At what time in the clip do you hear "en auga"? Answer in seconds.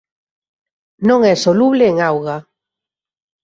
1.91-2.37